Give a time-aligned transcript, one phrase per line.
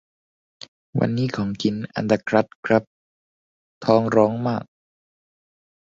[0.99, 2.83] วันนี้ของกินอัตคัดครับ
[3.85, 4.63] ท้องร้องมาก